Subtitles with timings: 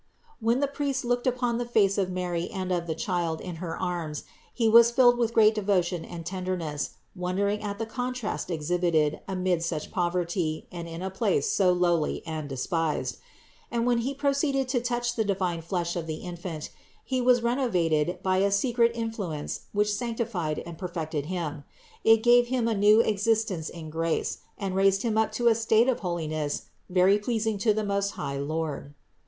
[0.39, 3.77] When the priest looked upon the face of Mary and of the Child in her
[3.79, 9.61] arms he was filled with great devotion and tenderness, wondering at the contrast exhibited amid
[9.61, 13.19] such poverty and in a place so lowly and despised.
[13.69, 16.71] And when he proceeded to touch the divine flesh of the Infant,
[17.03, 21.63] he was renovated by a secret influence which sanctified and perfected him;
[22.03, 25.87] it gave him a new existence in grace, and raised him up to a state
[25.87, 28.95] of holi ness very pleasing to the most high Lord.